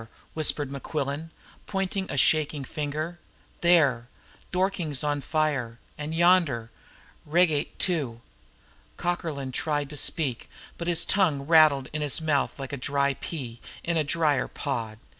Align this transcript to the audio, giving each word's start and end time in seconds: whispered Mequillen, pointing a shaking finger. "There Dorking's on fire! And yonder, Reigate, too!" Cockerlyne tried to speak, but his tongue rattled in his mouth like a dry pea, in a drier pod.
whispered 0.33 0.71
Mequillen, 0.71 1.29
pointing 1.67 2.09
a 2.09 2.17
shaking 2.17 2.63
finger. 2.63 3.19
"There 3.61 4.07
Dorking's 4.51 5.03
on 5.03 5.21
fire! 5.21 5.77
And 5.95 6.15
yonder, 6.15 6.71
Reigate, 7.23 7.77
too!" 7.77 8.21
Cockerlyne 8.97 9.51
tried 9.51 9.91
to 9.91 9.97
speak, 9.97 10.49
but 10.79 10.87
his 10.87 11.05
tongue 11.05 11.43
rattled 11.43 11.87
in 11.93 12.01
his 12.01 12.19
mouth 12.19 12.57
like 12.57 12.73
a 12.73 12.77
dry 12.77 13.13
pea, 13.13 13.61
in 13.83 13.95
a 13.95 14.03
drier 14.03 14.47
pod. 14.47 14.97